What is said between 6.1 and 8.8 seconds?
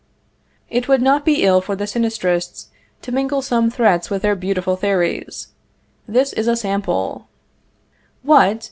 is a sample: "What!